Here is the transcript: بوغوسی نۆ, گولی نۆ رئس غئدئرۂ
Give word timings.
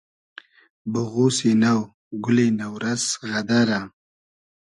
بوغوسی 0.91 1.51
نۆ, 1.61 1.73
گولی 2.23 2.47
نۆ 2.57 2.67
رئس 2.83 3.05
غئدئرۂ 3.29 3.79